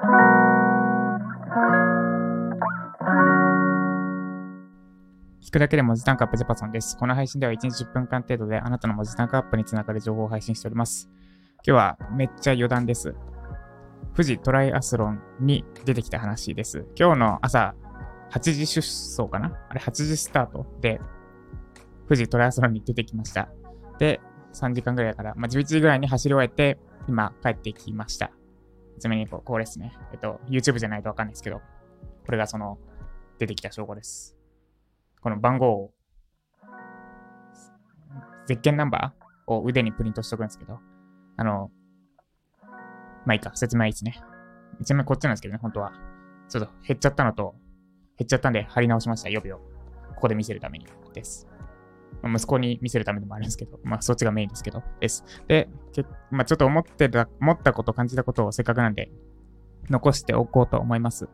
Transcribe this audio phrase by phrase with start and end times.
[0.00, 0.06] 聞
[5.52, 6.96] くだけで文字タンクアップジャパソンです。
[6.96, 11.10] この配信では1日10分間程度であなたの文字タンクアップにつながる情報を配信しております。
[11.56, 13.14] 今日はめっちゃ余談です。
[14.14, 16.86] 富士トライアスロンに出てきた話です。
[16.98, 17.74] 今日の朝
[18.32, 19.52] 8時出走かな？
[19.68, 20.98] あれ8時スタートで
[22.08, 23.50] 富士トライアスロンに出てきました。
[23.98, 24.22] で、
[24.54, 28.32] 3時間ぐらいから、まあ、11時ぐらいに走り終えて、今帰ってきました。
[29.00, 29.92] ちなみにこうこれですね。
[30.12, 31.60] えっと、YouTube じゃないとわかんないですけど、
[32.26, 32.78] これがその
[33.38, 34.36] 出てきた証拠です。
[35.22, 35.90] この番号を、
[38.46, 40.78] ゼッケンナンバーを腕にプリントしとくんですけど、
[41.36, 41.70] あの、
[43.24, 44.20] まあいいか、説明はいいですね。
[44.84, 45.92] ちなみにこっちなんですけどね、本当は。
[46.48, 47.54] ちょっと減っちゃったのと、
[48.18, 49.58] 減っちゃったんで貼り直しました、予備を。
[50.14, 51.49] ここで見せるためにです。
[52.22, 55.24] ま息子に見せるためでもあるんですけど、まあそっちがメインですけど、です。
[55.48, 59.10] で、けまあちょっと思ってた、思ったこと、感じたことをせっかくなんで、
[59.88, 61.28] 残しておこうと思います。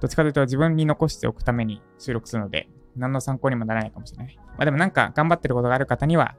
[0.00, 4.36] どっちかというと自分に残しておくために収録するので、何の参考にもならないかもしれない。
[4.36, 6.36] まあでもなんか頑張ってることがある方には、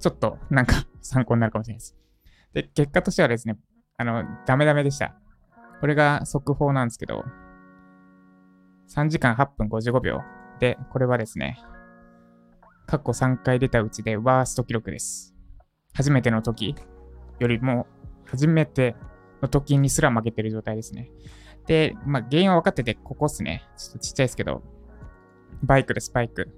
[0.00, 1.96] ちょっとなんか 参考になるかもしれないです。
[2.52, 3.56] で、結果としてはですね、
[3.96, 5.14] あの、ダメダメでした。
[5.80, 7.24] これが速報なんですけど、
[8.94, 10.20] 3時間8分55秒。
[10.60, 11.58] で、これはですね、
[12.86, 15.34] 過去3回出たうちでワースト記録です。
[15.94, 16.74] 初めての時
[17.38, 17.86] よりも、
[18.26, 18.96] 初めて
[19.42, 21.10] の時にすら負けてる状態ですね。
[21.66, 23.62] で、まあ、原因は分かってて、ここっすね。
[23.76, 24.62] ちょっとちっちゃいですけど、
[25.62, 26.48] バイクです、バイク。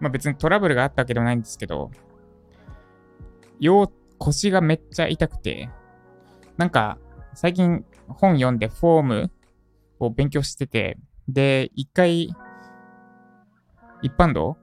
[0.00, 1.90] まあ、別にトラブルがあったわけではないんですけど、
[3.60, 5.68] 腰、腰がめっちゃ痛くて、
[6.56, 6.98] なんか、
[7.34, 9.30] 最近本読んでフォーム
[9.98, 12.34] を勉強してて、で、一回、
[14.02, 14.56] 一般道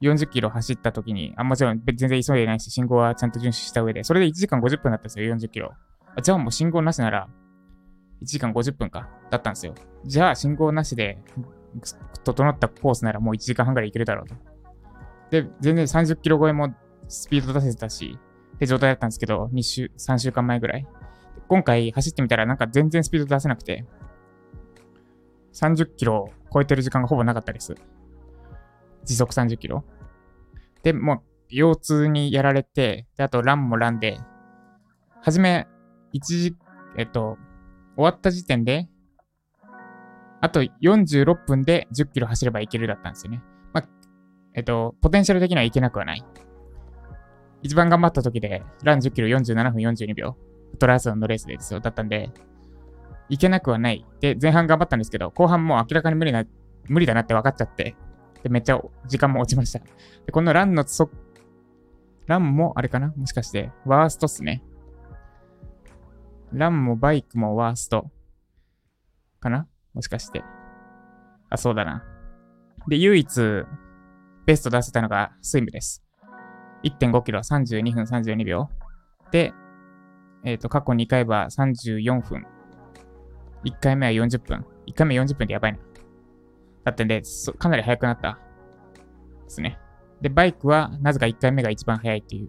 [0.00, 5.72] ？40キロ走った時に、あ、もちろん全然急いでないし、信号はちゃんと遵守した上で、それで1時間50分だったんですよ、40キロ。
[6.16, 7.28] あじゃあもう信号なしなら、
[8.22, 9.74] 1時間50分か、だったんですよ。
[10.04, 11.22] じゃあ信号なしで、
[12.24, 14.34] 整ったコースならもう1時間半ぐらい行けるだろうと。
[15.30, 16.74] で、全然30キロ超えも
[17.08, 18.18] スピード出せてたし、
[18.56, 20.86] って状態だったんですけど、2週、3週間前ぐらい。
[21.48, 23.84] 今回走ってみたらなんか全然スピード出せなくて、
[25.52, 27.74] 30キロ超えてる時間がほぼなかったです。
[29.04, 29.84] 時速30キロ。
[30.82, 34.18] で、もう腰痛にやられて、で、あとランもランで、
[35.20, 35.66] はじめ、
[36.14, 36.56] 1時、
[36.96, 37.38] えっと、
[37.96, 38.88] 終わった時点で、
[40.40, 43.42] あと46分で10キロ走ればいけるだったんですよね。
[43.72, 43.88] まあ、
[44.54, 46.24] えっと、ポテンシャル的にはいけなくはない。
[47.62, 50.36] 一番頑張った時で、ラン10キロ47分42秒。
[50.78, 51.80] トライアスロンのレースでですよ。
[51.80, 52.30] だったんで、
[53.28, 54.04] いけなくはない。
[54.20, 56.44] で、前半頑張ったんですけど、後半もう明らかに無理な、
[56.88, 57.94] 無理だなって分かっちゃって、
[58.42, 59.78] で、めっちゃ時間も落ちました。
[59.78, 61.10] で、このランのそ、
[62.26, 63.12] ランもあれかな？
[63.16, 64.62] もしかして、ワーストっすね。
[66.52, 68.10] ランもバイクもワースト。
[69.40, 69.68] かな？
[69.94, 70.42] もしかして。
[71.50, 72.04] あ、そうだな。
[72.88, 73.64] で、唯一、
[74.46, 76.02] ベスト出せたのがスイムです。
[76.82, 78.68] 1.5キロ32分32秒。
[79.30, 79.52] で、
[80.44, 82.44] えっ、と、過去2回は34分。
[83.64, 84.66] 1回目は40分。
[84.88, 85.78] 1回目40分でやばいな。
[86.84, 87.22] だってんで、
[87.58, 88.38] かなり速くなった。
[89.44, 89.78] ですね。
[90.20, 92.48] で、バイクはなぜか1回目が一番速いっていう。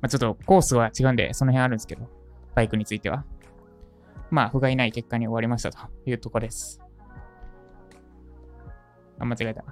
[0.00, 2.08] まあ、ちょっとコースは違うんで、その辺あるんですけど、
[2.54, 3.24] バイクについては。
[4.30, 6.80] まあ、不甲斐ない結果に終わりましたというとこです。
[9.18, 9.64] あ、間違えた。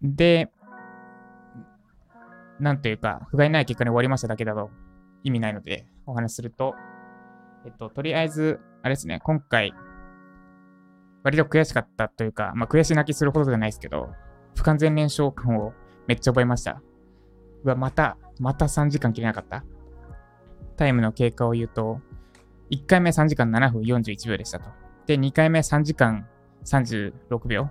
[0.00, 0.50] で、
[2.58, 4.70] なんというか、不甲斐ない結果に終わりましただけだと
[5.22, 6.74] 意味ないので、お話しすると、
[7.64, 9.72] えっと、とりあえず、あれですね、今回、
[11.22, 14.10] 割と悔しかったというか、まあ、悔し泣きするほどじゃないですけど、
[14.56, 15.72] 不完全燃焼感を
[16.06, 16.82] めっちゃ覚えました。
[17.64, 19.64] うわ、また、また3時間切れなかった。
[20.76, 22.00] タイムの経過を言うと、
[22.70, 24.70] 1回目3時間7分41秒でしたと。
[25.06, 26.26] で、2回目3時間
[26.64, 27.70] 36秒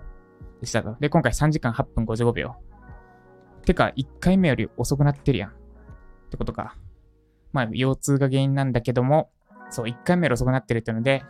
[0.59, 0.95] でしたと。
[1.00, 2.56] で、今回3時間8分55秒。
[3.66, 5.50] てか、1回目より遅くなってるやん。
[5.50, 5.53] っ
[6.29, 6.75] てことか。
[7.51, 9.30] まあ、腰痛が原因なんだけども、
[9.69, 11.24] そう、1回目より遅くなってるってので、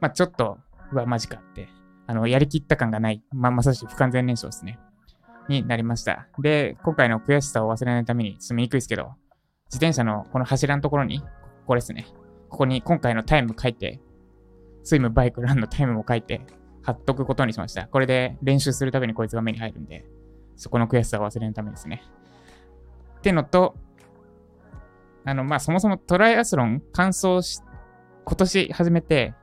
[0.00, 0.58] まあ、ちょっと、
[0.92, 1.68] うわ、マジかって、
[2.06, 4.78] あの、やりきった感がない、まあ、まさしく不完全燃焼ですね。
[5.48, 6.28] になりました。
[6.38, 9.14] で、今回の悔しさを忘れないために、ちょっと見にくいですけど、
[9.66, 11.26] 自転車のこの柱のところに、こ
[11.68, 12.06] こですね。
[12.48, 14.00] ここに今回のタイム書いて、
[14.84, 16.40] スイム、バイク、ランのタイムも書いて、
[16.82, 17.88] 貼っとくことにしました。
[17.88, 20.04] これで練習するたびにこいつが目に入るんで、
[20.54, 22.02] そこの悔しさを忘れないためですね。
[23.18, 23.74] ってのと、
[25.24, 27.60] あの、まあ、そもそもトライアスロン完走し、
[28.24, 29.34] 今年始めて、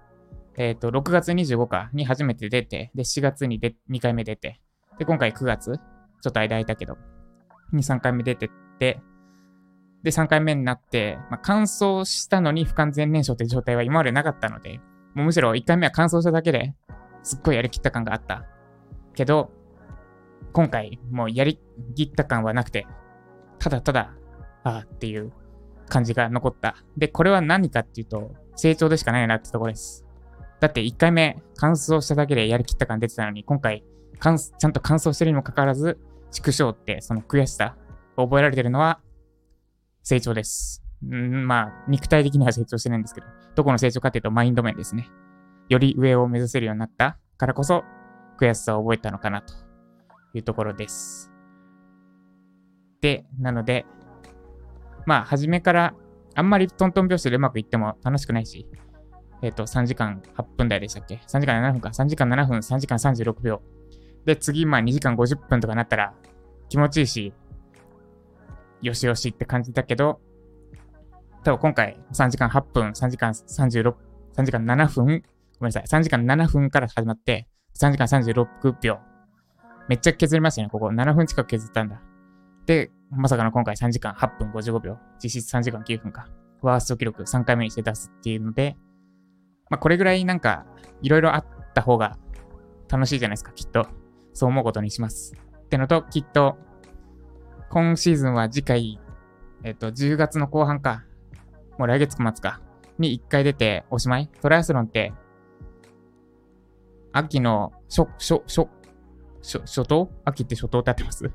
[0.57, 4.61] えっ、と、6月25日に初めて出て、で、4月にで2回目出て、
[4.99, 6.97] で、今回9月、ちょっと間空いたけど、
[7.73, 9.01] 2、3回目出てって、
[10.03, 14.79] で、3回目になって、まあ、乾燥したのに不完全燃焼って状態は今までなかったので、
[15.15, 16.73] もうむしろ1回目は乾燥しただけで
[17.23, 18.45] すっごいやりきった感があった。
[19.15, 19.51] けど、
[20.51, 21.59] 今回もうやり
[21.95, 22.85] きった感はなくて、
[23.59, 24.13] ただただ、
[24.63, 25.31] ああっていう
[25.87, 26.75] 感じが残った。
[26.97, 30.02] で、これは何かっていうと、成長でしかないなってところです。
[30.63, 33.83] だって1回目乾燥しただけでやりきった感出てたのに、今回
[34.17, 34.31] ちゃ
[34.69, 35.99] んと乾燥してるにもかかわらず、
[36.31, 37.75] 畜生ってその悔しさ
[38.15, 39.01] を覚えられてるのは
[40.03, 40.81] 成長です。
[41.05, 45.09] んまあ、肉体的には成長してないんですけど、どこの成長かっていうとマインド面ですね。
[45.67, 47.83] より上を目指せるようになったからこそ、
[48.39, 49.53] 悔しさを覚えたのかなと
[50.33, 51.29] いうところです。
[53.01, 53.85] で、なので、
[55.05, 55.93] まあ、初めから
[56.35, 58.65] あんまりトントン拍子でうまくいっても楽しくないし、
[59.43, 61.89] えっ、ー、と、3時間8分台でしたっけ ?3 時間7分か。
[61.89, 63.61] 3時間7分、3時間36秒。
[64.25, 66.13] で、次、まあ2時間50分とかなったら
[66.69, 67.33] 気持ちいいし、
[68.81, 70.21] よしよしって感じだけど、
[71.43, 73.93] 多分今回3時間8分、3時間36、
[74.37, 75.21] 3時間7分、ごめん
[75.65, 78.99] なさい、3時間7分から始まって、3時間36秒。
[79.89, 80.87] めっちゃ削りましたね、ここ。
[80.87, 82.01] 7分近く削ったんだ。
[82.65, 84.97] で、まさかの今回3時間8分55秒。
[85.21, 86.29] 実質3時間9分か。
[86.61, 88.77] ワースト記録3回目にして出すっていうので、
[89.73, 90.67] まあこれぐらいなんか、
[91.01, 92.19] いろいろあった方が
[92.87, 93.87] 楽しいじゃないですか、きっと。
[94.31, 95.33] そう思うことにします。
[95.65, 96.59] ってのと、きっと、
[97.71, 98.99] 今シーズンは次回、
[99.63, 101.03] えっと、10月の後半か。
[101.79, 102.61] もう来月末か。
[102.99, 104.29] に1回出ておしまい？
[104.41, 105.11] トライアスロンって、
[107.11, 108.67] 秋の初、初、初、
[109.41, 110.11] 初、初頭？
[110.23, 111.31] 秋って初頭って合ってます？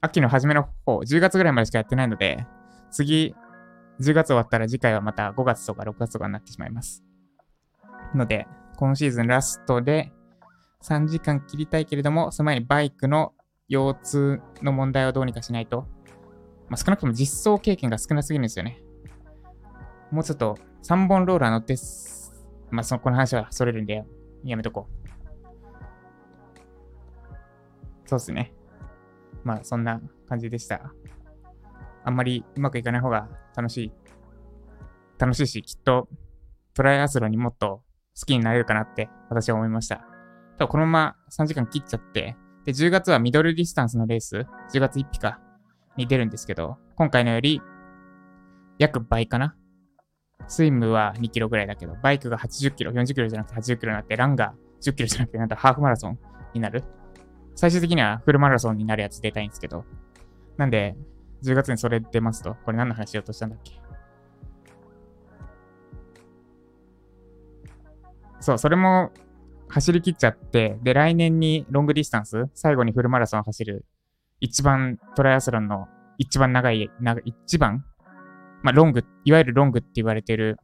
[0.00, 2.46] 秋の初めの方、10月ぐらいまでしかやってないので、
[2.92, 3.34] 次、
[4.00, 7.02] 10月終わったら次回はまた5月とか6月とかになってしまいます。
[8.14, 8.46] ので、
[8.76, 10.12] 今シーズンラストで
[10.82, 13.32] 3時間切りたいけれども、その前にバイクの
[13.68, 15.86] 腰痛の問題をどうにかしないと、
[16.68, 18.82] まあ、少なくとも実装経験が少なすぎるんですよね。
[20.10, 21.74] もうちょっと3本ローラー乗って、
[22.70, 24.04] まあ、その、この話はそれるんで、
[24.44, 25.06] やめとこう。
[28.08, 28.52] そうっすね。
[29.42, 30.92] まあ、そんな感じでした。
[32.06, 33.92] あんまりうまくいかない方が楽しい。
[35.18, 36.08] 楽しいし、きっと
[36.72, 37.82] トライアスロンにもっと
[38.18, 39.96] 好きになれるかなって私は思いました。
[39.96, 45.40] ただこのまま3時間切っちゃって、で、10月はミドルディスタンスのレース、10月1日か、
[45.96, 47.60] に出るんですけど、今回のより
[48.78, 49.56] 約倍かな
[50.46, 56.18] スイムは2キロぐらいだけど、バイクが80キロ、40キロじゃなくて80キロになって、ランが10キロじゃなくて、なんとハーフマラソン
[56.54, 56.84] になる。
[57.54, 59.84] 最終的にはフルマラソンになるやつ出たいんですけど。
[60.56, 60.96] なんで、
[61.42, 63.72] 10月にそれ出ますと、これ何の話しようとしたんだっけ？
[68.40, 69.10] そう、それも
[69.68, 73.84] 走り切っちゃって、で、来年にロングディスタンス、最後にフルマラソン走る、
[74.40, 75.88] 一番トライアスロンの
[76.18, 77.84] 一番長い、長一番？
[78.62, 80.58] まあ、ロング、いわゆるロングって言われてる、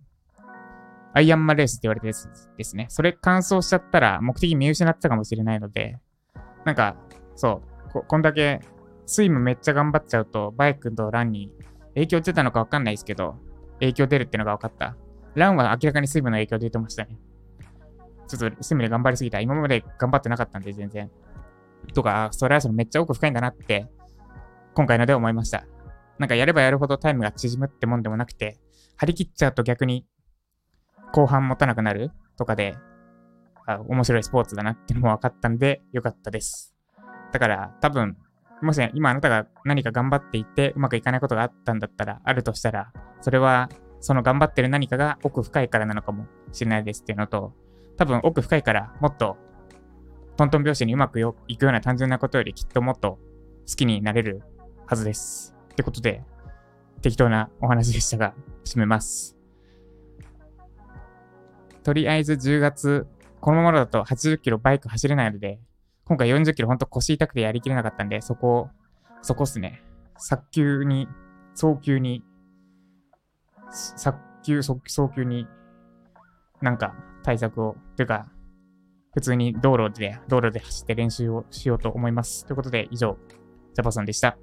[1.15, 2.15] アイアンマンレースって言われてる
[2.57, 2.87] ですね。
[2.89, 5.99] それ完走しちゃったら目的見失ってたかもしれないので、
[6.65, 6.97] なんか、
[7.37, 8.61] そう、ここんだけ
[9.13, 11.53] スイムめっちゃ頑張っちゃうと、バイクとランに
[11.93, 13.37] 影響出たのかわかんないですけど、
[13.75, 14.97] 影響出るってのが分かった。
[15.35, 17.19] ランは明らかにスイムの影響出てましたね。
[18.27, 19.39] ちょっとスイムで頑張りすぎた。
[19.41, 21.11] 今まで頑張ってなかったんで、全然。
[21.93, 23.87] とか、それはそのめっちゃ奥深いんだなって、
[24.73, 25.67] 今回ので思いました。
[26.19, 28.59] なんかやればやるほどタイムが縮むってもんでもなくて、
[28.97, 30.07] 張り切っちゃうと逆に
[31.13, 32.77] 後半持たなくなるとかで、
[33.67, 36.75] あ面白いスポーツだなってのも分かったんで、よかったです。
[37.33, 38.17] だから多分、
[38.63, 43.69] もし今あなたが何か頑張っていてうまくいかないことがあったんだったら、あるとしたら、それは
[44.01, 47.53] その頑張ってる何かが奥深いからなのかもしれないですっていうのと、
[47.97, 49.37] 多分奥深いからもっと
[50.37, 53.19] トントン拍子にうまくいくような単純なことよりきっともっと
[53.69, 54.43] 好きになれる
[54.87, 55.55] はずです。
[55.73, 56.25] ってことで、
[57.01, 59.37] 適当なお話でしたが、締めます。
[61.83, 63.07] とりあえず10月、
[63.41, 65.61] このままだと80キロバイク走れないので、
[66.05, 68.71] 今回40キロほんと腰痛くてやりきれなかったんで、そこ、
[69.23, 69.83] そこっすね。
[70.17, 71.09] 早急に、
[71.55, 72.23] 早急に、
[73.71, 74.81] 早急、早
[75.15, 75.47] 急に、
[76.61, 78.27] なんか対策を、というか、
[79.15, 82.47] 普通に道路で、道路で走って練習をしようと思います。
[82.47, 83.17] ということで、以上、
[83.75, 84.37] ジャパソンでした。